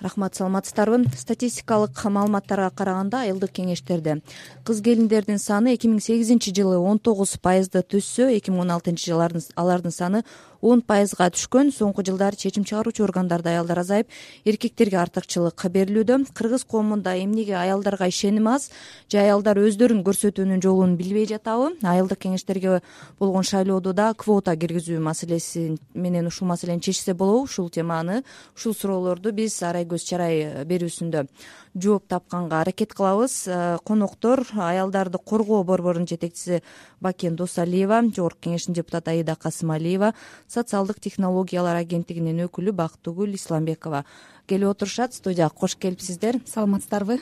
[0.00, 1.04] рахмат саламатсыздарбы.
[1.16, 4.20] Статистикалык маалыматтарга караганда айылдык кеңештерде
[4.64, 9.10] кыз келиндердин саны эки миң сегизинчи жылы он тогуз пайызды түзсө эки миң он алтынчы
[9.10, 10.24] жылы алардын саны
[10.60, 14.08] он пайызга түшкөн соңку жылдары чечим чыгаруучу органдарда аялдар азайып
[14.44, 16.32] эркектерге артыкчылык берилүүдө.
[16.34, 18.70] Кыргыз коомунда эмнеге аялдарга ишеним аз
[19.10, 21.76] же аялдар өздөрүн көрсөтүүнүн жолун билбей жатабы?
[21.82, 22.80] Айылдык кеңештерге
[23.18, 27.44] болгон шайлоодо да квота киргизүү маселеси менен ушул маселени чечсе болобу.
[27.44, 28.24] Ушул теманы
[28.56, 31.26] ушул суроолорду биз арай көз чарай берүүсүндө
[31.74, 33.44] жооп тапканга аракет кылабыз.
[33.46, 36.62] Э, коноктор аялдарды коргоо борборунун жетекчиси
[37.00, 40.14] бакен досалиева жогорку кеңештин депутаты аида касымалиева
[40.48, 44.04] социалдык технологиялар агенттигинин өкүлү бактыгүл исламбекова
[44.48, 45.14] келип отурушат.
[45.14, 46.40] Студияга кош келипсиздер.
[46.46, 47.18] Саламатсыздарбы?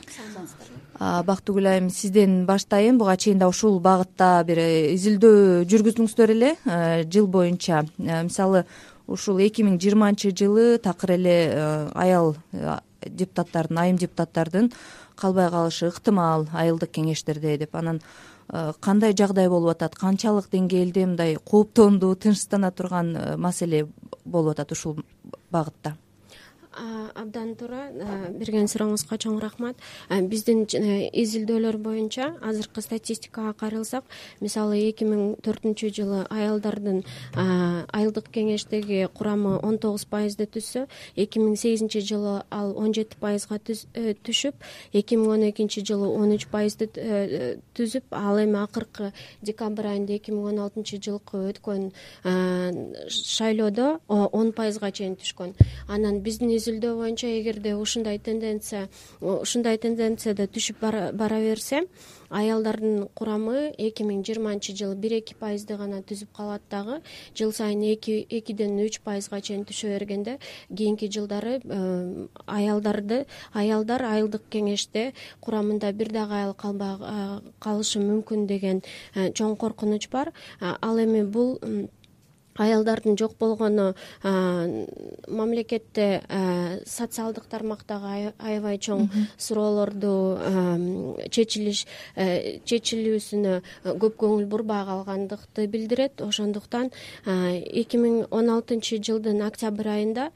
[0.98, 2.98] Бактыгүл айым сизден баштайын.
[2.98, 6.56] Буга чейин да ушул багытта бир э, изилдөө жүргүздүңүздөр эле.
[6.65, 7.84] Э, жыл боюнча.
[7.98, 8.65] Мисалы
[9.06, 11.37] ушул эки миң жыйырманчы жылы такыр эле
[11.95, 12.37] аял
[13.09, 14.73] депутаттардын айым депутаттардын
[15.16, 17.75] калбай калышы ыктымал айылдык кеңештерде деп.
[17.75, 18.00] Анан
[18.48, 19.97] э, кандай жагдай болуп атат?
[19.97, 23.86] Канчалык деңгээлде мындай кооптондуу тынчсыздана турган э, маселе
[24.25, 24.98] болуп атат ушул
[25.50, 25.97] багытта
[26.77, 27.88] абдан туура
[28.36, 29.80] берген сурооңузга чоң рахмат.
[30.10, 34.05] Биздин э, изилдөөлөр боюнча азыркы статистикага каралсак
[34.41, 37.02] мисалы эки миң төртүнчү жылы аялдардын
[37.36, 43.58] айылдык кеңештеги курамы он тогуз пайызды түзсө эки миң сегизинчи жылы ал он жети пайызга
[43.58, 49.12] э, түшүп эки миң он экинчи жылы он үч пайызды э, түзүп ал эми акыркы
[49.42, 51.91] декабрь айында эки миң он алтынчы жылкы өткөн
[53.08, 55.54] шайлоодо он пайызга чейин түшкөн.
[55.88, 58.89] Анан биздин изилдөө боюнча эгерде ушундай тенденция
[59.20, 61.86] ушундай тенденцияда түшүп бара берсе
[62.31, 67.00] аялдардын курамы эки миң жыйырманчы жылы бир эки пайызды гана түзүп калат дагы
[67.39, 70.39] жыл сайын эки экиден үч пайызга чейин түшө бергенде
[70.75, 78.83] кийинки жылдары э, аялдарды аялдар айылдык кеңеште курамында бир дагы аял калбай калышы мүмкүн деген
[79.14, 80.33] э, чоң коркунуч бар.
[80.61, 81.59] Ал эми бул
[82.59, 86.22] аялдардын жок болгону мамлекетте
[86.87, 89.09] социалдык тармактагы аябай чоң
[89.39, 90.12] суроолорду
[91.31, 91.84] чечилиш
[92.16, 93.59] э, чечилүүсүнө
[94.00, 96.22] көп көңүл бурбай калгандыкты билдирет.
[96.25, 96.91] Ошондуктан
[97.27, 100.28] эки миң он алтынчы жылдын октябрь айында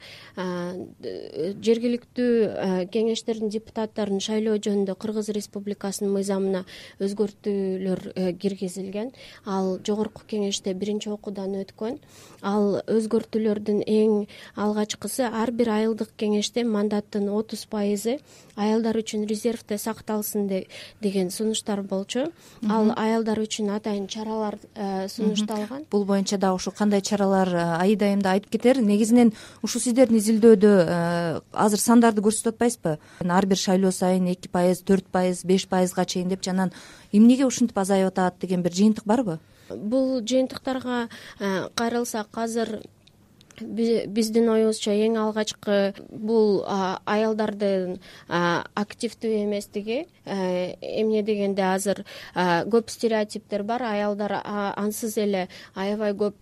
[1.01, 6.63] жергиликтүү кеңештердин депутаттарын шайлоо жөнүндө кыргыз республикасынын мыйзамына
[7.01, 9.11] өзгөртүүлөр э, киргизилген.
[9.45, 11.99] Ал жогорку кеңеште биринчи окуудан өткөн
[12.41, 14.13] ал өзгөртүүлөрдүн эң
[14.59, 18.17] алгачкысы ар бир айылдык кеңеште мандаттын отуз пайызы
[18.55, 20.47] аялдар үчүн резервде сакталсын
[21.01, 22.27] деген сунуштар болчу.
[22.69, 25.85] Ал аялдар үчүн атайын чаралар э, сунушталган.
[25.91, 28.81] Бул боюнча дагы ушу кандай чаралар э, аида айым да айтып кетер.
[28.81, 32.97] Негизинен ушул сиздердин изилдөөдө э, азыр сандарды көрсөтүп атпайсызбы
[33.29, 36.73] ар бир шайлоо сайын эки пайыз төрт пайыз беш пайызга чейин депчи анан
[37.11, 39.39] эмнеге ушинтип азайып атат деген бир жыйынтык барбы
[39.75, 41.07] бул жыйынтыктарга
[41.39, 42.81] э, кайрылсак азыр
[43.61, 52.03] биздин оюбузча эң алгачкы бул аялдардын активдүү эместиги эмне дегенде азыр
[52.35, 53.83] көп стереотиптер бар.
[53.83, 56.35] Аялдар ансыз эле аябай көп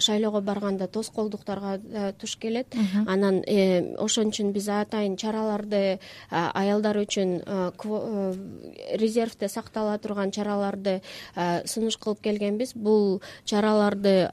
[0.00, 2.74] шайлоого барганда тоскоолдуктарга туш келет.
[3.06, 5.98] Анан э, ошон үчүн биз атайын чараларды
[6.30, 7.38] аялдар үчүн
[8.98, 11.00] резервде сактала турган чараларды
[11.64, 12.74] сунуш кылып келгенбиз.
[12.74, 14.30] Бул чараларды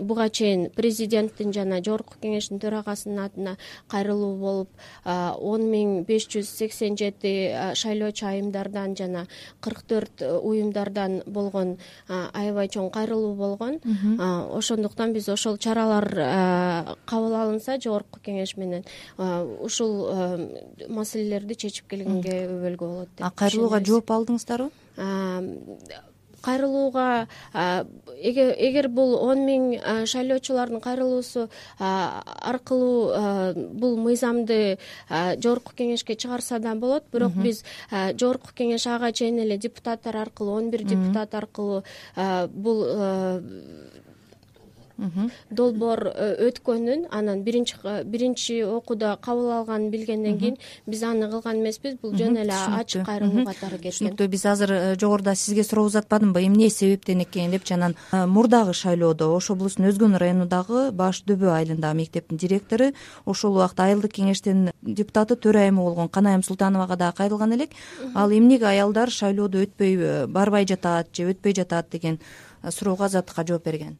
[0.00, 1.17] буга чейин президент
[1.54, 3.56] жана жогорку кеңештин төрагасынын атына
[3.88, 4.68] кайрылуу болуп
[5.04, 7.32] он миң беш жүз сексен жети
[7.74, 9.26] шайлоочу айымдардан жана
[9.60, 11.76] кырк төрт уюмдардан болгон
[12.08, 13.78] аябай чоң кайрылуу болгон.
[14.18, 16.08] Ошондуктан биз ошол чаралар
[17.06, 18.84] кабыл алынса жогорку кеңеш менен
[19.18, 20.08] ушул
[20.88, 24.70] маселелерди чечип келгенге өбөлгө болот деп кайрылууга жооп алдыңыздарбы
[26.42, 29.64] кайрылууга эгер бул он миң
[30.06, 34.78] шайлоочулардын кайрылуусу аркылуу бул мыйзамды
[35.10, 37.04] жогорку кеңешке чыгарса да болот.
[37.12, 41.82] Бирок биз жогорку кеңеш ага чейин эле депутаттар аркылуу он бир депутат аркылуу
[42.54, 42.84] бул
[45.50, 50.56] долбоор э, өткөнүн анан биринчи биринчи окууда кабыл алганын билгенден кийин
[50.86, 51.94] биз аны кылган эмеспиз.
[52.02, 53.92] Бул жөн эле ачык кайрылуу катары кеткен.
[53.92, 54.28] Түшүнүктүү.
[54.28, 56.42] Биз азыр э, жогоруда сизге суроо узатпадымбы?
[56.44, 62.02] Эмне себептен экен депчи анан э, мурдагы шайлоодо ош облусунун өзгөн районундагы баш дөбө айылындагы
[62.02, 62.90] мектептин директору
[63.24, 67.70] ошол убакта айылдык кеңештин депутаты төрайымы болгон канайым султановага дагы кайрылган элек.
[68.14, 72.18] Ал эмнеге аялдар шайлоодо өтпөй барбай жатат же өтпөй жатат деген
[72.70, 73.98] суроого азаттыкка жооп берген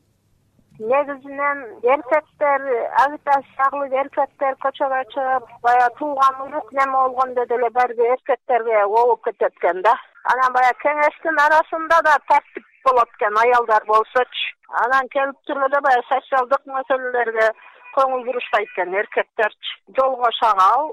[0.79, 2.63] негизинен эркектер
[3.05, 9.83] агитациялык эркектер көчөгө чыгып баягы тууган урук неме болгондо деле барибир эркектерге ооп кетет экен
[9.83, 9.95] да.
[10.25, 14.55] Анан баягы кеңештин арасында да тартип болот экен аялдар болсочу
[14.85, 17.49] анан келип туруп эле баягы социалдык маселелерге
[17.97, 20.93] көңүл бурушпайт экен эркектерчи жолго шагал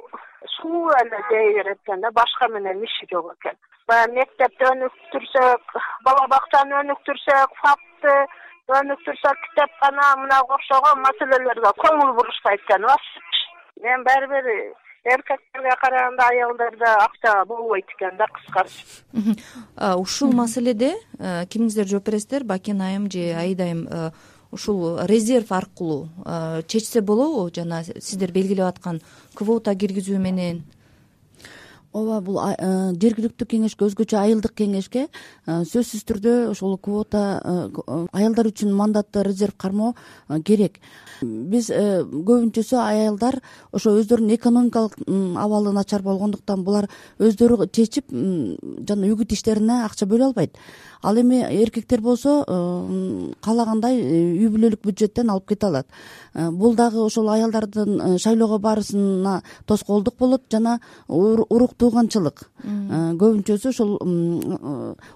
[0.56, 3.56] суу эле дей берет экен да башка менен иши жок экен.
[3.88, 8.16] Баягы мектепти өнүктүрсөк бала бакчаны өнүктүрсөк факты
[8.74, 14.48] өнүктүрсөк китепкана мынага окшогон маселелерге көңүл бурушпайт экен башычы мен баары бир
[15.14, 19.38] эркектерге караганда аялдарда акча болбойт экен да кыскасы
[20.02, 22.44] ушул маселеде кимиңиздер жооп бересиздер?
[22.44, 24.12] Бакен айым же аида айым
[24.52, 26.10] ушул резерв аркылуу
[26.68, 27.52] чечсе болобу?
[27.54, 29.02] Жана сиздер белгилеп аткан
[29.36, 30.64] квота киргизүү менен
[31.96, 32.56] ооба бул э,
[33.00, 37.56] жергиликтүү кеңешке өзгөчө айылдык кеңешке э, сөзсүз түрдө ошол квота э,
[38.12, 39.94] аялдар үчүн мандатты резерв кармоо
[40.46, 40.80] керек.
[41.22, 43.40] Биз көбүнчөсү аялдар
[43.72, 44.98] ошо өздөрүнүн экономикалык
[45.40, 46.90] абалы начар болгондуктан булар
[47.20, 50.60] өздөрү чечип жана үгүт иштерине акча бөлө албайт
[51.06, 52.44] ал эми эркектер болсо
[53.42, 55.88] каалагандай үй бүлөлүк бюджеттен алып кете алат.
[56.34, 62.46] Бул дагы ошол аялдардын шайлоого барысына тоскоолдук болот жана уруктуу тууганчылык.
[62.66, 63.92] Э, көбүнчөсү ошол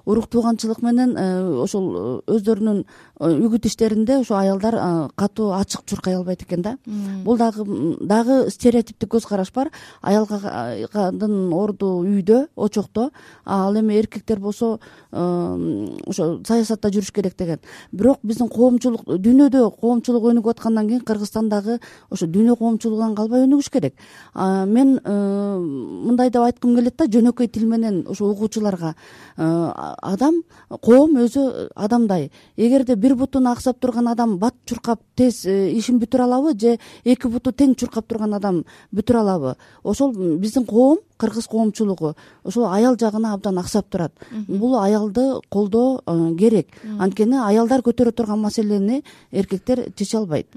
[0.06, 1.28] урук тууганчылык менен э,
[1.64, 2.04] ошол э,
[2.36, 2.84] өздөрүнүн
[3.20, 4.76] үгүт иштеринде ошо аялдар
[5.20, 6.78] катуу ачык чуркай албайт экен да.
[7.26, 7.66] Бул дагы
[8.00, 9.70] дагы стереотиптик көз караш бар.
[10.02, 13.10] Аялдын орду үйдө очокто.
[13.46, 14.80] Ал эми эркектер болсо
[15.12, 17.60] ошо саясатта жүрүш керек деген.
[17.92, 21.80] Бирок биздин коомчулук дүйнөдө коомчулук өнүгүп аткандан кийин кыргызстан дагы
[22.10, 23.96] ошо дүйнө коомчулугунан калбай өнүгүш керек.
[24.34, 28.96] Мен мындай деп айткым келет да жөнөкөй тил менен ошо угуучуларга.
[29.36, 30.44] Адам
[30.80, 32.32] коом өзү адамдай.
[32.56, 37.28] Эгерде бир бутуну аксап турган адам бат чуркап тез э, ишин бүтүрө алабы же эки
[37.28, 38.64] буту тең чуркап турган адам
[38.96, 39.56] бүтүрө алабы?
[39.84, 44.14] Ошол биздин коом кыргыз коомчулугу ошол аял жагына абдан аксап турат.
[44.48, 46.68] Бул аялды колдоо э, керек.
[47.00, 50.48] Анткени аялдар көтөрө турган маселени эркектер чече албайт.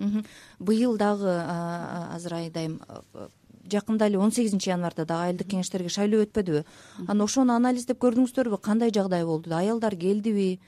[0.59, 1.31] Быйыл дагы
[2.15, 2.69] азыр аида
[3.71, 6.65] жакында эле он сегизинчи январда дагы айылдык кеңештерге шайлоо өтпөдүбү.
[7.07, 9.55] Анан ошону анализдеп көрдүңүздөрбү кандай жагдай болду?
[9.55, 10.59] Аялдар келдиби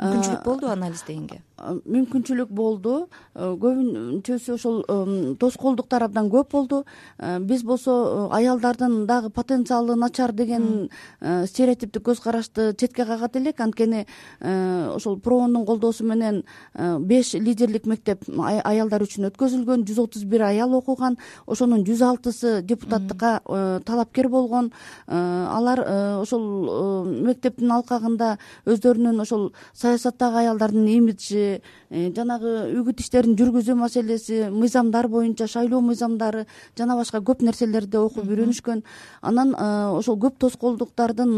[0.00, 3.08] мүмкүнчүлүк болдубу анализ дегенге мүмкүнчүлүк болду.
[3.34, 6.84] Э, көбүнчөсү ошол тоскоолдуктар абдан көп болду.
[7.18, 7.92] Э, биз болсо
[8.30, 10.88] э, аялдардын дагы потенциалы начар деген
[11.20, 13.60] стереотиптик көз карашты четке кагат элек.
[13.60, 14.06] Анткени
[14.40, 21.18] ошол проонун колдоосу менен беш лидерлик мектеп аялдар үчүн өткөзүлгөн жүз отуз бир аял окуган.
[21.46, 23.40] Ошонун жүз алтысы депутаттыкка
[23.84, 24.72] талапкер болгон.
[25.06, 25.84] Алар
[26.22, 28.36] ошол мектептин алкагында
[28.66, 31.49] өздөрүнүн ошол саясаттагы аялдардын имиджи
[31.90, 36.44] Э, жанагы үгүт иштерин жүргүзүү маселеси мыйзамдар боюнча шайлоо мыйзамдары
[36.78, 38.84] жана башка көп нерселерди окуп үйрөнүшкөн.
[39.26, 41.32] Анан э, ошол көп тоскоолдуктардын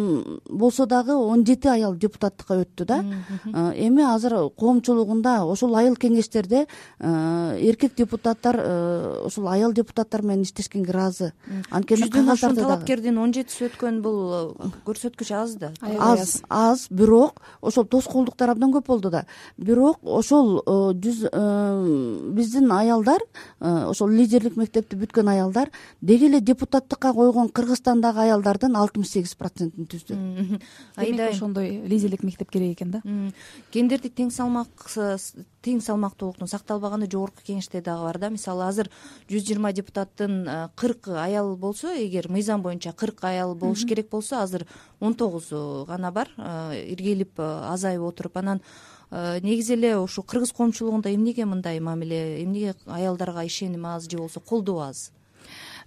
[0.50, 3.00] болсо дагы он жети аял депутаттыкка өттү да.
[3.46, 6.66] Э, эми азыр коомчулугунда ошол айыл кеңештерде
[7.00, 8.60] эркек депутаттар
[9.24, 11.32] ошол аял депутаттар менен иштешкенге ыраазы
[11.70, 14.52] анткени жүздөн ашуун талапкердин он жетиси өткөн бул
[14.84, 15.72] көрсөткүч аз да.
[15.80, 19.24] Аз аз бирок ошол тоскоолдуктар абдан көп болду да.
[19.56, 23.22] Бирок ошол э, жүз э, биздин аялдар
[23.60, 25.70] э, ошол лидерлик мектепти бүткөн аялдар
[26.00, 30.16] деги эле депутаттыкка койгон кыргызстандагы аялдардын алтымыш сегиз процентин түздү.
[30.98, 33.02] Демек ошондой лидерлик мектеп керек экен да?
[33.72, 34.88] Гендердик тең салмак
[35.62, 38.30] тең салмактуулуктун сакталбаганы жогорку кеңеште дагы бар да.
[38.34, 38.90] Мисалы азыр
[39.30, 44.66] жүз жыйырма депутаттын кыркы аял болсо эгер мыйзам боюнча кырк аял болуш керек болсо азыр
[44.98, 48.62] он тогузу гана бар иргелип азайып отуруп анан
[49.12, 54.80] негизи эле ушул кыргыз коомчулугунда эмнеге мындай мамиле эмнеге аялдарга ишеним аз же болбосо колдоо
[54.80, 55.12] аз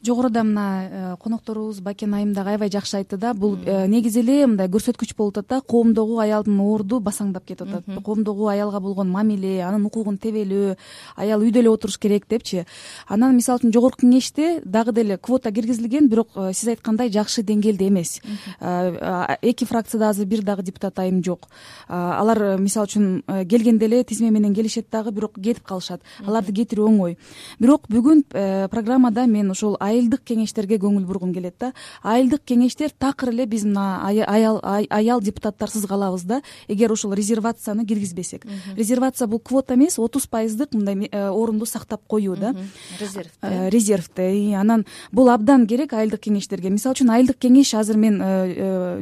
[0.05, 4.45] жогоруда мына э, конокторубуз бакен айым дагы аябай жакшы айтты да бул э, негизи эле
[4.47, 7.85] мындай көрсөткүч болуп атат да коомдогу аялдын орду басаңдап кетип атат.
[8.03, 10.75] Коомдогу аялга болгон мамиле анын укугун тебелөө
[11.15, 12.65] аял үйдө эле отуруш керек депчи.
[13.07, 17.87] Анан мисалы үчүн жогорку кеңеште дагы деле квота киргизилген бирок э, сиз айткандай жакшы деңгээлде
[17.87, 18.21] эмес.
[18.61, 21.47] Эки фракцияда азыр бир дагы депутат айым жок.
[21.87, 26.01] Алар мисалы үчүн келгенде эле тизме менен келишет дагы бирок кетип калышат.
[26.25, 27.17] Аларды кетирүү оңой.
[27.59, 28.23] Бирок бүгүн
[28.69, 31.71] программада мен ошол айылдык кеңештерге көңүл бургум келет да.
[32.03, 36.41] Айылдык кеңештер такыр эле биз мына аял аял депутаттарсыз калабыз да.
[36.67, 38.45] Эгер ушул резервацияны киргизбесек.
[38.75, 42.53] Резервация бул квота эмес отуз пайыздык мындай э, орунду сактап коюу да.
[42.99, 46.69] Резерв э, резервди анан бул абдан керек айылдык кеңештерге.
[46.69, 48.19] Мисалы үчүн айылдык кеңеш азыр мен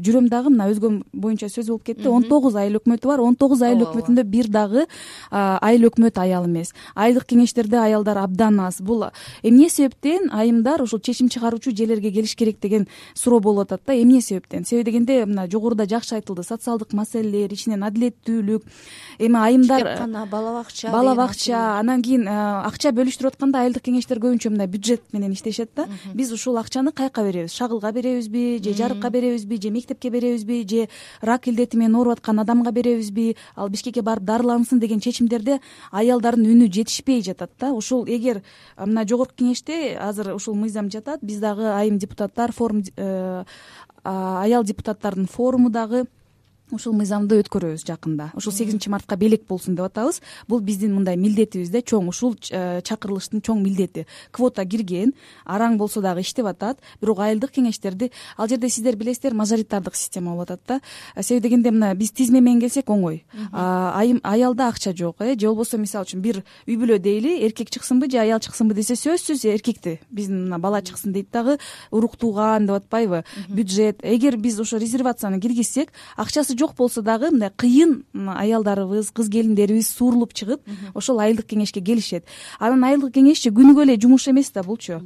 [0.04, 2.08] жүрөм дагы мына өзгөм боюнча сөз болуп кетти.
[2.08, 3.22] Он тогуз айыл өкмөтү бар.
[3.22, 4.88] Он тогуз айыл өкмөтүндө бир дагы
[5.32, 6.74] айыл өкмөт аял эмес.
[6.96, 8.82] Айылдык кеңештерде аялдар абдан аз.
[8.82, 9.06] Бул
[9.44, 10.30] эмне себептен
[10.74, 14.66] айымдар ушул чечим чыгаруучу жерлерге келиш керек деген суроо болуп атат да эмне себептен?
[14.66, 18.64] Себеби дегенде мына жогоруда жакшы айтылды социалдык маселелер ичинен адилеттүүлүк
[19.20, 24.50] эми айымдар китепкана бала бакча бала бакча анан кийин акча бөлүштүрүп атканда айылдык кеңештер көбүнчө
[24.50, 25.88] мындай бюджет менен иштешет да.
[26.14, 27.54] Биз ушул акчаны каяка беребиз?
[27.54, 30.90] Шагылга беребизби же жарыкка беребизби же мектепке беребизби же
[31.22, 33.36] рак илдети менен ооруп аткан адамга беребизби?
[33.56, 35.60] Ал бишкекке барып дарылансын деген чечимдерде
[35.92, 37.74] аялдардын үнү жетишпей жатат да.
[37.74, 38.42] Ушул эгер
[38.78, 41.22] мына жогорку кеңеште азыр ушул мыйзам жатат.
[41.22, 43.44] Биз дагы айым депутаттар форум э,
[44.04, 46.06] аял депутаттардын форуму дагы
[46.74, 48.32] ушул мыйзамды өткөрөбүз жакында.
[48.36, 50.22] Ушул сегизинчи мартка белек болсун деп атабыз.
[50.48, 54.06] Бул биздин мындай милдетибиз да чоң ушул э, чакырылыштын чоң милдети.
[54.32, 55.14] Квота кирген
[55.46, 60.52] араң болсо дагы иштеп атат бирок айылдык кеңештерди ал жерде сиздер билесиздер мажоритардык система болуп
[60.52, 60.80] атат да.
[61.22, 63.24] Себеби дегенде мына биз тизме менен келсек оңой.
[63.52, 68.18] Аялда акча жок э же болбосо мисалы үчүн бир үй бүлө дейли эркек чыксынбы же
[68.18, 71.58] аял чыксынбы десе сөзсүз эркекти биздин мына бала чыксын дейт дагы
[71.92, 73.24] урук тууган деп атпайбы.
[73.50, 74.00] Бюджет.
[74.04, 80.34] Эгер биз ошо резервацияны киргизсек акчасы жок болсо дагы мындай кыйын аялдарыбыз кыз келиндерибиз суурулуп
[80.34, 80.62] чыгып
[80.94, 82.24] ошол айылдык кеңешке келишет.
[82.60, 85.02] Анан айылдык кеңешчи күнүгө эле жумуш эмес да булчу.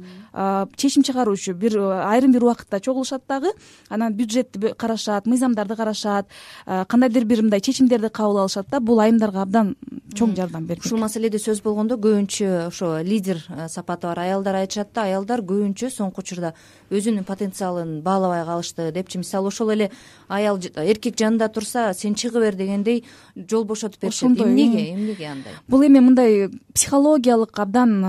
[0.76, 3.50] Чечим чыгаруучу бир айрым бир убакытта чогулушат дагы
[3.88, 6.26] анан бюджетти карашат мыйзамдарды карашат
[6.66, 9.74] кандайдыр бир мындай чечимдерди кабыл алышат да бул айымдарга абдан
[10.14, 14.18] чоң жардам берет ушул маселеде сөз болгондо көбүнчө ошо лидер сапаты бар.
[14.18, 16.54] Аялдар айтышат да аялдар көбүнчө соңку учурда
[16.90, 19.18] өзүнүн потенциалын баалабай калышты депчи.
[19.18, 19.90] Мисалы ошол эле
[20.28, 23.04] аял эркек жанында турса сен чыга бер дегендей
[23.36, 24.22] жол бошотуп беришет.
[24.22, 25.52] Ошондой эмнеге эмнеге андай?
[25.68, 28.00] Бул эми мындай психологиялык абдан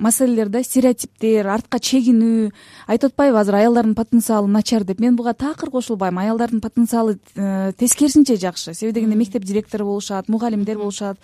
[0.00, 2.50] маселелер да стереотиптер артка чегинүү
[2.86, 5.00] айтып атпайбы азыр аялдардын потенциалы начар деп.
[5.00, 6.18] Мен буга такыр кошулбайм.
[6.18, 8.74] Аялдардын потенциалы э, тескерисинче жакшы.
[8.74, 11.18] Себеби дегенде мектеп директору болушат мугалимдер болушат.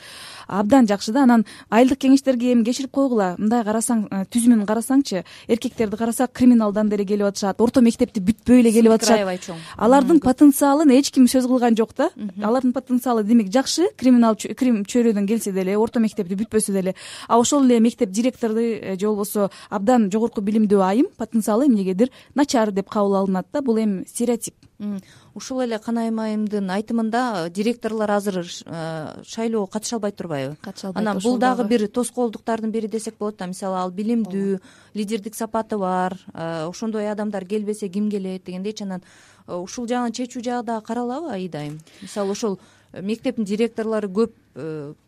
[0.46, 1.22] Абдан жакшы да.
[1.24, 3.34] Анан айылдык кеңештерге эми кечирип койгула.
[3.38, 8.72] Мындай карасаң э, түзүмүн карасаңчы эркектерди карасак криминалдан деле келип атышат орто мектепти бүтпөй эле
[8.72, 9.18] келип атышат.
[9.20, 12.10] аябай чоң алардын потенциалын эч ким сөз кылган жок да.
[12.42, 16.94] Алардын потенциалы демек жакшы криминал чөйрөдөн келсе деле орто мектепти бүтпөсө деле.
[17.28, 22.72] А ошол эле мектеп директору э, же болбосо абдан жогорку билимдүү айым потенциалы эмнегедир начар
[22.72, 23.62] деп кабыл алынат да.
[23.62, 24.54] Бул эми стереотип.
[25.34, 30.56] Ушул эле канайым айымдын айтымында директорлор азыр э, шайлоого катыша албай турбайбы?
[30.60, 33.46] Катыша албайт анан бул дагы бир тоскоолдуктардын бири десек болот да.
[33.46, 34.60] Мисалы ал билимдүү
[34.94, 39.02] лидердик сапаты бар э, ошондой адамдар келбесе ким келет дегендейчи анан
[39.46, 42.58] ушул жагын чечүү жагы дагы каралабы аида айым мисалы ошол
[42.92, 44.34] мектептин директорлору көп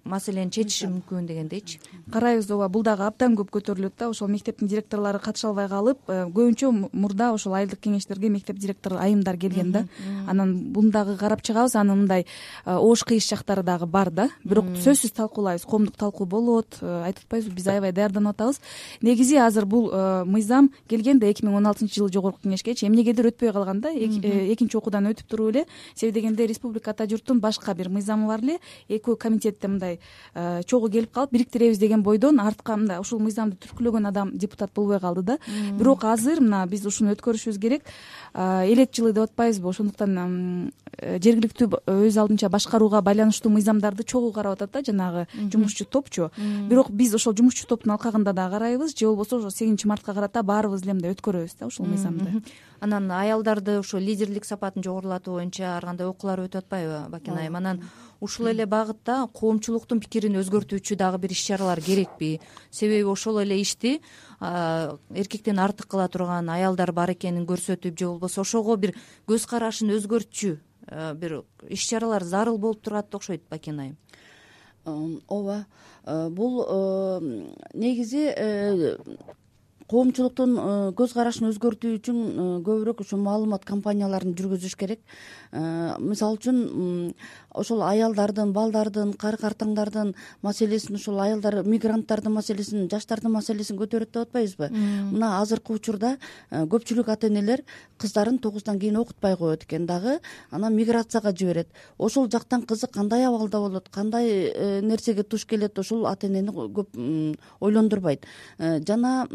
[0.04, 1.78] маселени чечиши мүмкүн дегендейчи.
[2.12, 6.24] Карайбыз ооба бул дагы абдан көп көтөрүлөт да ошол мектептин директорлору катыша албай калып э,
[6.32, 9.84] көбүнчө мурда ошол айылдык кеңештерге мектеп директору айымдар келген да.
[10.28, 14.28] Анан буну дагы карап чыгабыз анын мындай э, оош кыйыш жактары дагы бар да.
[14.44, 18.60] Бирок сөзсүз талкуулайбыз коомдук талкуу болот айтып атпайбызбы биз аябай даярданып атабыз.
[19.02, 19.90] Негизи азыр бул
[20.28, 24.76] мыйзам келген да эки миң он алтынчы жылы жогорку кеңешкечи эмнегедир өтпөй калган да экинчи
[24.76, 25.66] окуудан өтүп туруп эле.
[25.94, 28.58] Себеби дегенде республика ата журттун башка бир мыйзамы бар эле.
[28.88, 29.16] Экөө
[29.68, 29.98] мындай
[30.34, 35.00] э, чогуу келип калып бириктиребиз деген бойдон артка мындай ушул мыйзамды түркүлөгөн адам депутат болбой
[35.00, 35.38] калды да.
[35.78, 37.82] Бирок азыр мына биз ушуну өткөрүшүбүз керек.
[38.34, 44.58] Э, элет жылы деп атпайбызбы ошондуктан э, жергиликтүү өз алдынча башкарууга байланыштуу мыйзамдарды чогуу карап
[44.58, 46.30] атат да жанагы жумушчу топчу.
[46.68, 48.96] Бирок биз ошол жумушчу топтун алкагында дагы карайбыз.
[48.96, 52.42] Же болбосо ошо сегизинчи мартка карата баарыбыз эле мындай өткөрөбүз да ушул мыйзамды.
[52.80, 57.82] Анан аялдарды ошо лидерлик сапатын жогорулатуу боюнча ар кандай окуулар өтүп атпайбы бакина айым анан
[58.20, 62.40] ушул эле багытта коомчулуктун пикирин өзгөртүүчү дагы бир иш чаралар керекпи.
[62.70, 64.00] Себеби ошол эле ишти
[64.40, 68.94] эркектен артык кыла турган аялдар бар экенин көрсөтүп же болбосо ошого бир
[69.28, 70.58] көз карашын өзгөртчү
[71.20, 73.96] бир иш чаралар зарыл болуп турат окшойт бакен айым
[75.28, 75.66] ооба
[76.30, 76.64] бул
[77.74, 78.96] негизи э,
[79.88, 80.62] коомчулуктун э,
[80.96, 85.00] көз карашын өзгөртүү үчүн э, көбүрөөк ушу маалымат кампанияларын жүргүзүш керек.
[85.50, 87.14] Э, мисалы үчүн
[87.56, 90.12] ошол аялдардын балдардын кары картаңдардын
[90.44, 94.68] маселесин ушул аялдар мигранттардын маселесин жаштардын маселесин көтөрөт деп атпайбызбы?
[95.08, 96.16] Мына азыркы учурда
[96.52, 97.64] көпчүлүк ата энелер
[97.98, 99.86] кыздарын тогуздан кийин окутпай коет экен.
[99.86, 100.18] Дагы
[100.50, 101.68] анан миграцияга жиберет.
[101.96, 104.52] Ошол жактан кызы кандай абалда болот кандай
[104.82, 106.94] нерсеге туш келет ушул ата энени көп
[107.60, 108.26] ойлондурбайт.
[108.58, 109.26] Жана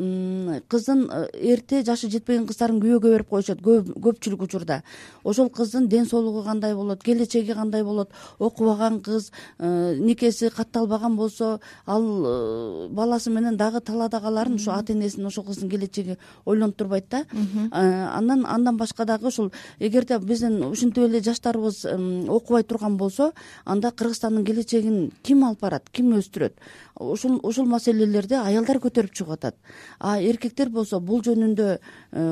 [0.67, 3.61] кыздын э, эрте жашы жетпеген кыздарын күйөөгө берип коюшат.
[3.61, 4.81] Көпчүлүк учурда.
[5.23, 8.11] Ошол кыздын ден соолугу кандай болот келечеги кандай болот?
[8.39, 15.25] Окубаган кыз э, никеси катталбаган болсо ал баласы менен дагы талаада каларын ошо ата энесин
[15.25, 17.25] ошол кыздын келечеги ойлонуп турбайт да.
[17.71, 21.85] Анан андан башка дагы ушул эгерде биздин ушинтип эле жаштарыбыз
[22.27, 23.31] окубай турган болсо
[23.65, 26.53] анда кыргызстандын келечегин ким алып барат ким өстүрөт
[27.11, 29.55] ушул ушул маселелерди аялдар көтөрүп чыгып атат.
[29.99, 31.79] А эркектер болсо бул жөнүндө э,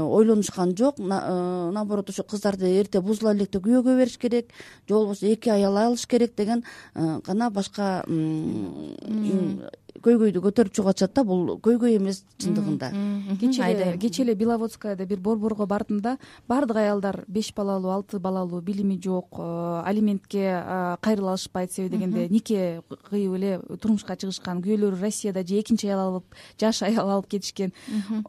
[0.02, 1.00] ойлонушкан жок.
[1.00, 4.50] Э, наоборот ошо кыздарды эрте бузула электе күйөөгө бериш керек
[4.88, 6.64] же болбосо эки аял алыш керек деген
[6.96, 8.04] э, гана башка
[10.04, 12.92] көйгөйдү көтөрүп чыгып атышат да бул көйгөй эмес чындыгында.
[13.42, 16.18] Кечээ эле кечээ эле беловодскаяда бир борборго бардым да.
[16.48, 22.28] Баардык аялдар беш балалуу алты балалуу билими жок э, алиментке э, кайрыла алышпайт себеби дегенде
[22.30, 24.62] нике кыйып эле турмушка чыгышкан.
[24.62, 26.26] Күйөөлөрү россияда же экинчи аял алып
[26.60, 27.74] жаш аял алып кетишкен.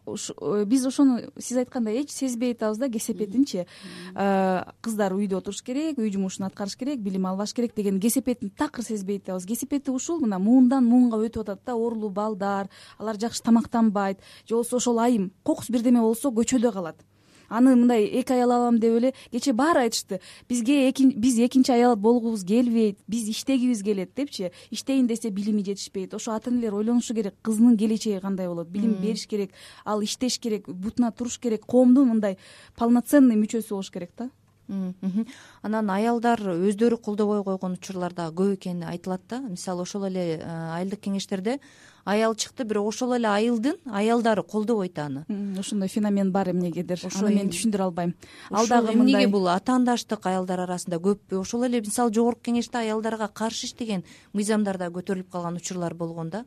[0.07, 3.67] Э, биз ошону сиз айткандай эч сезбей атабыз да кесепетинчи
[4.15, 9.19] кыздар үйдө отуруш керек үй жумушун аткарыш керек билим албаш керек деген кесепетин такыр сезбей
[9.19, 9.47] атабыз.
[9.47, 14.77] Кесепети ушул мына муундан муунга өтүп атат да оорулуу балдар алар жакшы тамактанбайт же болбосо
[14.77, 17.05] ошол айым кокус бирдеме болсо көчөдө калат.
[17.53, 20.21] Аны мындай эки аял алам деп эле кечээ баары айтышты.
[20.49, 24.53] Бизге биз экинчи аял болгубуз келбейт биз иштегибиз келет депчи.
[24.71, 26.15] Иштейин десе билими жетишпейт.
[26.15, 29.51] Ошо ата энелер ойлонушу керек кызынын келечеги кандай болот билим бериш керек
[29.85, 32.39] ал иштеш керек бутуна туруш керек коомдун мындай
[32.75, 34.31] полноценный мүчөсү болуш керек да
[34.69, 39.41] анан аялдар өздөрү колдобой койгон учурлар дагы көп экени айтылат да.
[39.41, 40.45] Мисалы ошол эле э,
[40.77, 41.59] айылдык кеңештерде
[42.05, 45.25] аял чыкты бирок ошол эле айылдын аялдары колдобойт аны.
[45.59, 48.15] Ошондой феномен бар эмнегедир аны мен түшүндүрө албайм.
[48.51, 49.49] Ал дагы эмнеге бул?
[49.49, 55.31] Атаандаштык аялдар арасында көппү ошол эле мисалы жогорку кеңеште аялдарга каршы иштеген мыйзамдар да көтөрүлүп
[55.31, 56.45] калган учурлар болгон да.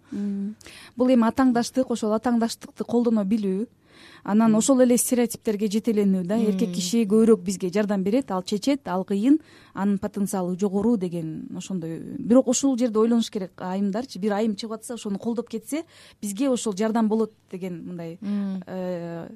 [0.96, 3.68] Бул эми атаандаштык ошол атаандаштыкты колдоно билүү
[4.26, 8.32] анан ошол эле стереотиптерге жетеленүү да эркек киши көбүрөөк бизге жардам берет.
[8.32, 9.38] Ал чечет ал кыйын
[9.76, 12.00] анын потенциалы жогору деген ошондой.
[12.18, 15.84] Бирок ушул жерде ойлонуш керек айымдарчы бир айым чыгып атса ошону колдоп кетсе
[16.22, 19.28] бизге ошол жардам болот деген мындай э,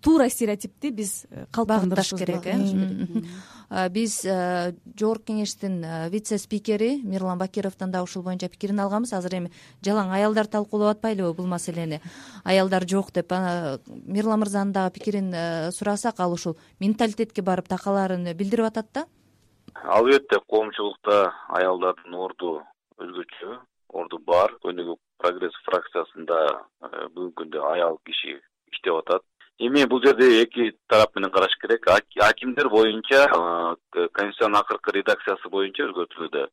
[0.00, 3.88] туура стереотипти биз э, калыптандырышыбыз керек э?
[3.88, 9.14] Биз э, жогорку кеңештин вице спикери мирлан бакировдон дагы ушул боюнча пикирин алганбыз.
[9.16, 12.02] Азыр эми жалаң аялдар талкуулап атпайлыбы бул маселени.
[12.44, 15.32] Аялдар жок деп мирлан мырзанын дагы пикирин
[15.72, 19.06] сурасак ал ушул менталитетке барып такалаарын билдирип атат да
[19.84, 22.52] албетте коомчулукта аялдардын орду
[23.02, 23.58] өзгөчө
[23.98, 24.54] орду бар.
[24.64, 28.38] Көйнөгөк прогресс фракциясында э, бүгүнкү күндө аял киши
[28.72, 29.22] иштеп атат.
[29.58, 31.86] Эми бул жерде эки тарап менен караш керек.
[32.28, 36.46] Акимдер боюнча э, конституциянын акыркы редакциясы боюнча өзгөртүлүүдө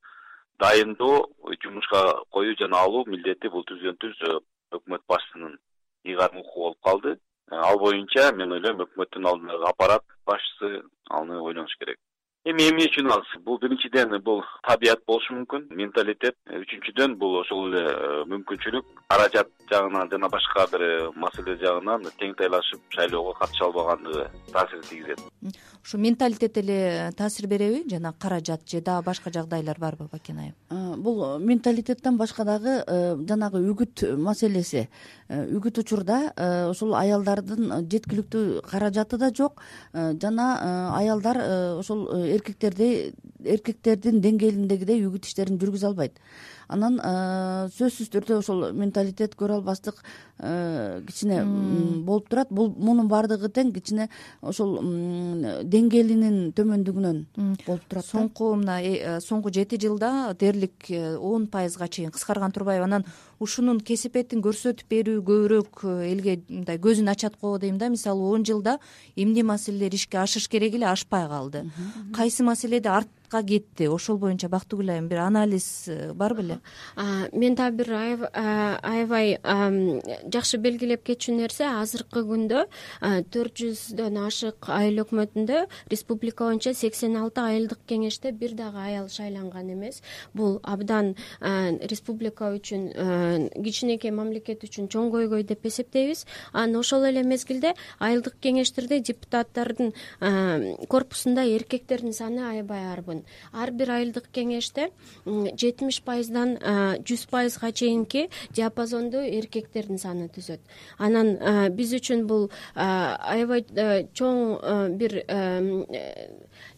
[0.60, 1.30] дайындоо
[1.64, 4.38] жумушка коюу жана алуу милдети бул түздөн түз э,
[4.80, 5.58] өкмөт башчысынын
[6.06, 7.18] ыйгарым укугу болуп калды.
[7.52, 11.98] Ал боюнча мен ойлойм өкмөттүн алдындагы аппарат башчысы аны ойлонуш керек
[12.48, 16.38] эми эмне үчүн ал бул биринчиден бул табият болушу мүмкүн менталитет.
[16.48, 22.80] Үчүнчүдөн бул ошол эле э, мүмкүнчүлүк каражат жагынан жана башка бир э, маселе жагынан теңтайлашып
[22.96, 25.20] шайлоого катыша албагандыгы таасир тийгизет.
[25.84, 27.84] Ушу менталитет эле таасир береби?
[27.90, 33.60] Жана каражат же дагы башка жагдайлар барбы бакен айым бул менталитеттен башка дагы э, жанагы
[33.68, 34.88] үгүт маселеси.
[35.30, 39.62] Үгүт учурда ушул аялдардын жеткиликтүү каражаты да жок.
[39.94, 41.44] Жана аялдар
[41.80, 46.18] ошол эркектерди эркектердин деңгээлиндегидей үгүт иштерин жүргүзө албайт.
[46.70, 47.00] Анан
[47.74, 50.04] сөзсүз түрдө ошол менталитет көрө албастык
[50.38, 51.40] кичине
[52.06, 52.52] болуп турат.
[52.54, 54.10] Бул мунун баардыгы тең кичине
[54.42, 54.76] ошол
[55.72, 57.24] деңгээлинин төмөндүгүнөн
[57.66, 62.86] болуп турат соңку мына э, соңку жети жылда дээрлик э, он пайызга чейин кыскарган турбайбы
[62.86, 63.06] анан
[63.40, 67.90] ушунун кесепетин көрсөтүп берүү көбүрөөк э, элге мындай көзүн ачат го дейм да.
[67.90, 68.80] Мисалы он жылда
[69.16, 71.66] эмне маселелер ишке ашыш керек эле ашпай калды.
[72.16, 72.90] Кайсы маселеде
[73.30, 73.88] кетти.
[73.88, 76.60] Ошол боюнча бактыгүл айым бир анализ э, бар беле?
[77.34, 79.38] Мен дагы бир аябай
[80.34, 82.66] жакшы белгилеп кетчү нерсе азыркы күндө
[83.32, 89.72] төрт жүздөн ашык айыл өкмөтүндө республика боюнча сексен алты айылдык кеңеште бир дагы аял шайланган
[89.74, 90.02] эмес.
[90.34, 92.90] Бул абдан республика үчүн
[93.64, 96.26] кичинекей мамлекет үчүн чоң көйгөй деп эсептейбиз.
[96.54, 99.94] Анан ошол эле мезгилде айылдык кеңештерде депутаттардын
[100.90, 103.19] корпусунда эркектердин саны аябай арбын
[103.54, 104.90] ар бир айылдык кеңеште
[105.26, 106.58] жетимиш пайыздан
[107.06, 110.60] жүз пайызга чейинки диапазонду эркектердин саны түзөт.
[110.98, 111.36] Анан
[111.76, 113.66] биз үчүн бул аябай
[114.14, 115.20] чоң бир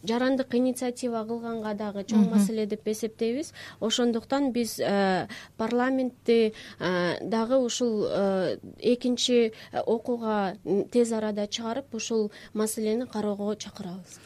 [0.02, 3.52] жарандык инициатива кылганга дагы чоң маселе деп эсептейбиз.
[3.80, 9.52] Ошондуктан биз э, парламентти э, дагы ушул э, экинчи
[9.86, 10.56] окууга
[10.90, 14.18] тез арада чыгарып ушул маселени кароого чакырабыз.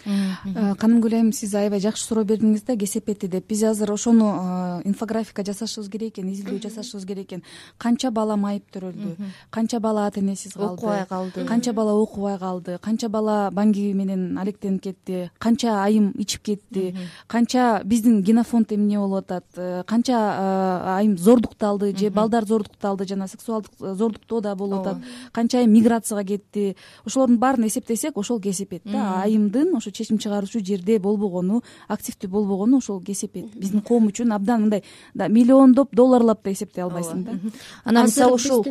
[0.81, 3.47] Канымгүл айым сиз аябай жакшы суроо бердиңиз да кесепети деп.
[3.49, 7.45] Биз азыр ошону инфографика жасашыбыз керек экен изилдөө жасашыбыз керек экен.
[7.79, 9.17] Канча бала майыптөрөлдү
[9.51, 10.75] канча бала ата энесиз калды?
[10.75, 11.45] Окубай калды.
[11.47, 12.79] Канча бала окубай калды?
[12.83, 15.31] Канча бала баңги менен алектенип кетти?
[15.39, 16.95] Канча айым ичип кетти
[17.27, 23.29] канча биздин генофонд эмне болуп атат э, канча э, айым зордукталды же балдар зордукталды жана
[23.29, 24.99] сексуалдык э, зордуктоо да болуп атат
[25.33, 26.77] канча айым миграцияга кетти.
[27.05, 33.01] Ошолордун баарын эсептесек ошол кесепет да айымдын ошо чечим чыгаруучу жерде болбогону активдүү болбогону ошол
[33.01, 34.83] кесепет биздин коом үчүн абдан мындай
[35.15, 37.39] миллиондоп долларлап да эсептей албайсың да.
[37.85, 38.65] Анан мисалы ушул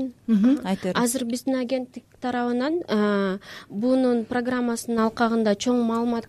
[0.63, 2.81] айта бериңиз азыр биздин агенттик тарабынан
[3.69, 6.27] бунун программасынын алкагында чоң маалымат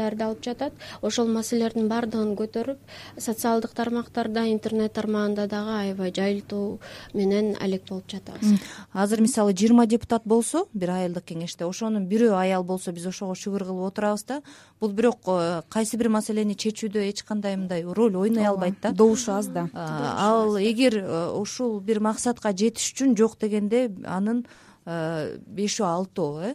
[0.00, 0.72] даярдалып жатат.
[1.02, 2.78] Ошол маселелердин баардыгын көтөрүп
[3.20, 6.80] социалдык тармактарда интернет тармагында дагы аябай жайылтуу
[7.14, 8.60] менен алек болуп жатабыз.
[8.92, 13.66] Азыр мисалы жыйырма депутат болсо бир айылдык кеңеште ошонун бирөө аял болсо биз ошого шүгүр
[13.68, 14.40] кылып отурабыз да.
[14.80, 18.92] Бул бирок э, кайсы бир маселени чечүүдө эч кандай мындай роль ойной албайт да.
[18.92, 19.68] добушу аз да.
[19.74, 24.44] Ал эгер э, ушул бир максатка жетиш үчүн жок дегенде анын
[24.90, 26.54] бешөө алтоо э?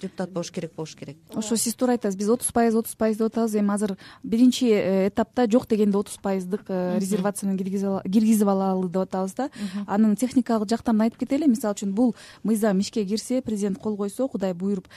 [0.00, 1.16] Депутат болуш керек болуш керек.
[1.34, 3.54] Ошо сиз туура айтасыз биз отуз пайыз отуз пайыз деп атабыз.
[3.60, 9.34] Эми азыр биринчи э, этапта жок дегенде отуз пайыздык э, резервацияны киргизип алалы деп атабыз
[9.34, 9.50] да.
[9.86, 11.46] Анын техникалык жактан айтып кетели.
[11.46, 14.88] Мисалы үчүн бул мыйзам ишке кирсе президент кол койсо кудай буйруп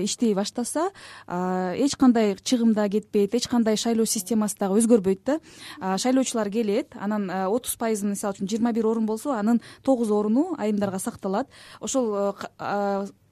[0.00, 0.90] иштей баштаса
[1.28, 5.40] эч кандай чыгым да кетпейт эч кандай шайлоо системасы дагы өзгөрбөйт да.
[5.98, 10.98] Шайлоочулар келет анан отуз пайызын мисалы үчүн жыйырма бир орун болсо анын тогуз оруну айымдарга
[10.98, 11.48] сакталат.
[11.80, 12.13] Ошол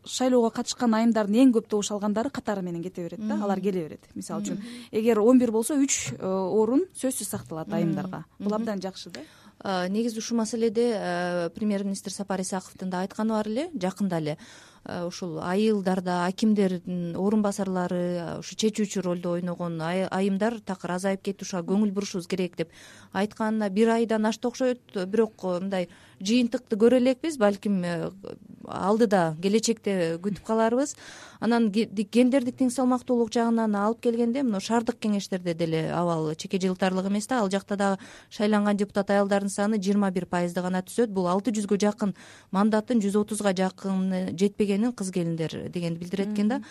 [0.05, 4.09] шайлоого катышкан айымдардын эң көп добуш алгандары катары менен кете берет да алар келе берет
[4.15, 4.59] мисалы үчүн.
[4.91, 8.25] Эгер он бир болсо үч орун сөзсүз сакталат айымдарга.
[8.41, 9.23] Бул абдан жакшы да.
[9.89, 14.37] Негизи ушул маселеде премьер министр сапар исаковдун да айтканы бар эле жакында эле.
[15.07, 21.93] Ушул айылдарда акимдердин орун басарлары ушу чечүүчү ролду ойногон айымдар такыр азайып кетти ушуга көңүл
[21.95, 22.75] бурушубуз керек деп
[23.13, 24.83] айтканына бир айдан ашты окшойт.
[25.07, 25.87] Бирок мындай
[26.23, 28.11] жыйынтыкты көрө элекпиз балким э,
[28.67, 30.95] алдыда келечекте күтүп каларбыз.
[31.43, 37.27] Анан гендердик тең салмактуулук жагынан алып келгенде мына шаардык кеңештерде деле абал чеке жылтарлык эмес
[37.27, 37.41] да.
[37.43, 37.99] Ал жакта дагы
[38.31, 41.11] шайланган депутат аялдардын саны жыйырма бир пайызды гана түзөт.
[41.11, 42.15] Бул алты жүзгө жакын
[42.53, 46.63] мандаттын жүз отузга жакыны жетпегенин кыз келиндер дегенди билдирет экен да.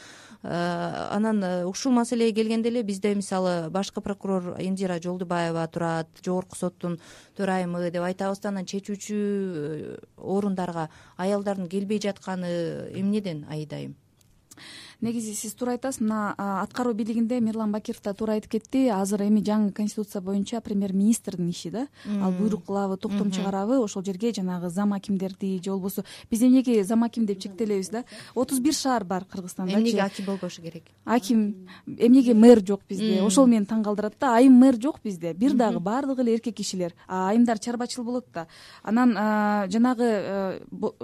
[0.43, 6.55] Э, анан э, ушул маселеге келгенде эле бизде мисалы башкы прокурор индира жолдубаева турат жогорку
[6.57, 6.97] соттун
[7.37, 9.19] төрайымы деп айтабыз да анан чечүүчү
[10.17, 12.51] орундарга аялдардын келбей жатканы
[13.01, 13.95] эмнеден айдайым
[15.01, 18.87] негизи сиз туура айтасыз мына аткаруу бийлигинде мирлан бакиров да туура айтып кетти.
[18.89, 21.87] Азыр эми жаңы конституция боюнча премьер министрдин иши да.
[22.21, 27.03] Ал буйрук кылабы токтом чыгарабы ошол жерге жанагы зам акимдерди же болбосо биз эмнеге зам
[27.03, 28.03] аким деп чектелебиз да.
[28.35, 30.83] Отуз бир шаар бар кыргызстандачы эмнеге аким болбошу керек?
[31.05, 33.21] Аким эмнеге мэр жок бизде?
[33.21, 34.35] Ошол мени таң калтырат да.
[34.35, 35.33] Айым мэр жок бизде.
[35.33, 36.93] Бир дагы баардыгы эле эркек кишилер.
[37.07, 38.47] Айымдар чарбачыл болот да.
[38.83, 39.13] Анан
[39.71, 40.59] жанагы э,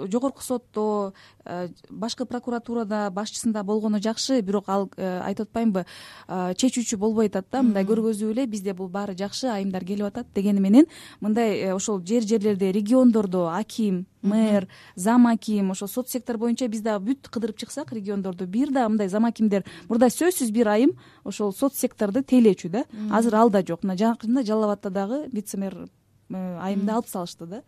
[0.06, 1.12] жогорку сотто
[1.44, 5.84] э, башкы прокуратурада башчысында болгон жакшы бирок ал э, айтып атпаймынбы
[6.28, 10.60] чечүүчү болбой атат да мындай көргөзүп эле бизде бул баары жакшы айымдар келип атат дегени
[10.60, 10.86] менен
[11.20, 16.82] мындай э, ошол жер жерлерде региондордо аким мэр зам аким ошо соц сектор боюнча биз
[16.82, 20.92] дагы бүт кыдырып чыксак региондорду бир дагы мындай зам акимдер мурда сөзсүз бир айым
[21.24, 23.82] ошол соц секторду тейлөөчү да азыр ал да жок.
[23.82, 25.97] Мына жакында жалал абадта дагы вице мэр Э,
[26.30, 27.62] айымды алып салышты да.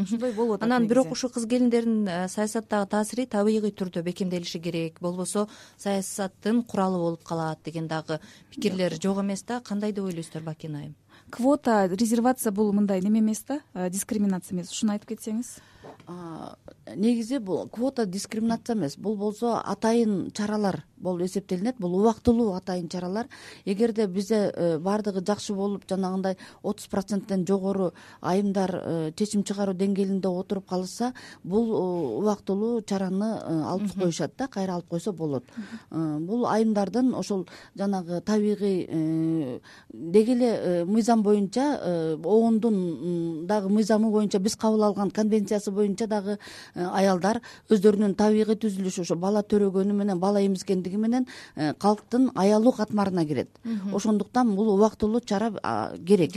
[0.00, 5.00] Ушундай болуп атат анан бирок ушул кыз келиндердин э, саясаттагы таасири табигый түрдө бекемделиши керек.
[5.00, 9.20] Болбосо саясаттын куралы болуп калат деген дагы пикирлер жок.
[9.20, 9.60] эмес да.
[9.60, 10.94] Кандай деп ойлойсуздар бакина айым?
[11.30, 13.60] Квота резервация бул мындай неме эмес да?
[13.74, 14.70] Э, дискриминация эмес.
[14.70, 15.58] Ушуну айтып кетсеңиз
[16.96, 18.96] негизи бул квота дискриминация эмес.
[18.96, 23.28] Бул болсо атайын чаралар болуп эсептелинет бул убактылуу атайын чаралар.
[23.64, 30.28] Эгерде бизде э, баардыгы жакшы болуп жанагындай отуз проценттен жогору айымдар э, чечим чыгаруу деңгээлинде
[30.28, 31.12] отуруп калышса
[31.44, 33.32] бул э, убактылуу чараны
[33.66, 35.44] алып коюшат да кайра алып койсо болот.
[35.90, 39.60] Бул айымдардын ошол жанагы табигый
[39.92, 46.38] деги эле мыйзам боюнча оондун дагы мыйзамы боюнча биз кабыл алган конвенциясы боюнча дагы
[46.74, 51.28] аялдар өздөрүнүн табигый түзүлүшү ошо бала төрөгөнү менен бала эмизгендиги менен
[51.78, 53.50] калктын аялуу катмарына кирет.
[53.92, 55.52] Ошондуктан бул убактылуу чара
[56.06, 56.32] керек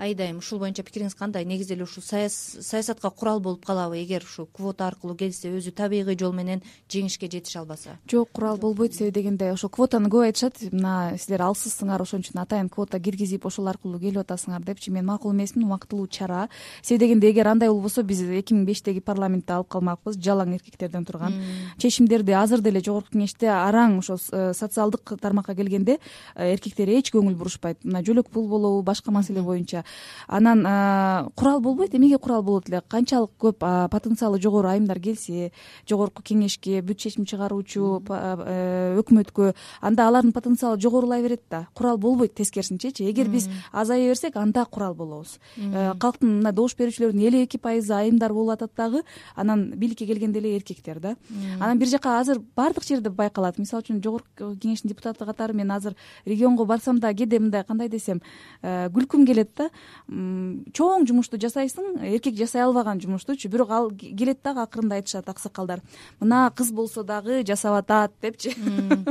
[0.00, 1.44] аида айым ушул боюнча пикириңиз кандай?
[1.44, 6.32] Негизи эле ушул саясатка курал болуп калабы эгер ушул квота аркылуу келсе өзү табигый жол
[6.32, 7.98] менен жеңишке жетише албаса?
[8.10, 10.62] Жок курал болбойт себеби дегенде ошо квотаны көп айтышат.
[10.72, 14.90] Мына силер алсызсыңар ошон үчүн атайын квота киргизип ошол аркылуу келип атасыңар депчи.
[14.90, 16.48] Мен макул эмесмин убактылуу чара.
[16.82, 21.36] Себеби дегенде эгер андай болбосо биз эки миң бештеги парламентте алып калмакпыз жалаң эркектерден турган.
[21.78, 25.98] Чечимдерди азыр деле жогорку кеңеште араң ошо э, социалдык тармакка келгенде
[26.34, 27.84] э, эркектер эч көңүл бурушпайт.
[27.84, 29.84] Мына жөлөк пул болобу башка маселе боюнча
[30.28, 32.82] анан курал болбойт эмнеге курал болот эле?
[32.88, 33.58] Канчалык көп
[33.90, 35.50] потенциалы жогору айымдар келсе
[35.88, 41.66] жогорку кеңешке бүт чечим чыгаруучу э, өкмөткө анда алардын потенциалы жогорулай берет да.
[41.74, 45.38] Курал болбойт тескерисинчечи эгер биз азая берсек анда курал болобуз.
[45.56, 49.02] Э, калктын мына добуш берүүчүлөрдүн элүү эки пайызы айымдар болуп атат дагы.
[49.34, 51.16] Анан бийликке келгенде эле эркектер да.
[51.58, 53.58] Анан бир жака азыр баардык жерде байкалат.
[53.58, 58.22] Мисалы үчүн жогорку кеңештин депутаты катары мен азыр регионго барсам да кээде мындай кандай десем
[58.62, 59.69] э, күлкүм келет да
[60.08, 65.80] чоң жумушту жасайсың эркек жасай албаган жумуштучу бирок ал келет дагы акырында айтышат аксакалдар.
[66.20, 68.54] Мына кыз болсо дагы жасап атат депчи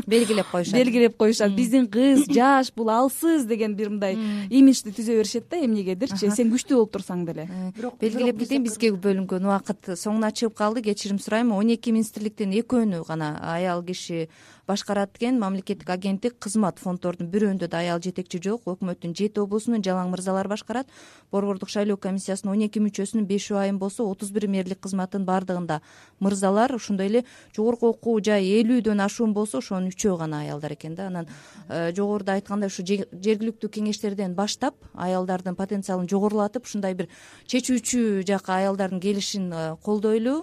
[0.08, 0.76] белгилеп коюшат.
[0.76, 1.56] Белгилеп коюшат.
[1.56, 4.18] Биздин кыз жаш бул алсыз деген бир мындай
[4.50, 6.32] имиджди түзө беришет да эмнегедирчи.
[6.36, 7.48] Сен күчтүү болуп турсаң деле.
[7.76, 13.06] Бирок белгилеп кетейин бизге бөлүнгөн убакыт соңуна чыгып калды кечирим сурайм он эки министрликтин экөөнү
[13.08, 14.28] гана аял киши
[14.70, 15.40] башкарат экен.
[15.42, 18.68] Мамлекеттик агенттик кызмат фонддордун бирөөндө да аял жетекчи жок.
[18.70, 20.88] Өкмөттүн жети облусунун жалаң мырзалар башкарат.
[21.32, 25.82] Борбордук шайлоо комиссиясынын он эки мүчөсүнүн бешөө айым болсо отуз бир мэрлик кызматтын баардыгында
[26.20, 27.24] мырзалар ошондой эле
[27.56, 31.08] жогорку окуу жай элүүдөн ашуун болсо ошонун үчөө гана аялдар экен да.
[31.08, 31.28] Анан
[31.70, 37.10] э, жогоруда айткандай ушу жергиликтүү кеңештерден баштап аялдардын потенциалын жогорулатып ушундай бир
[37.50, 40.38] чечүүчү жакка аялдардын келишин э, колдойлу